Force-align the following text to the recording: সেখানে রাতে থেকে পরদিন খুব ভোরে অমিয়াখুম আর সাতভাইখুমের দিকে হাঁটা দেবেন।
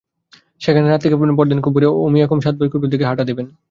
সেখানে 0.61 0.87
রাতে 0.87 1.03
থেকে 1.03 1.15
পরদিন 1.37 1.59
খুব 1.61 1.73
ভোরে 1.75 1.87
অমিয়াখুম 1.99 2.39
আর 2.39 2.43
সাতভাইখুমের 2.45 2.91
দিকে 2.93 3.07
হাঁটা 3.09 3.23
দেবেন। 3.29 3.47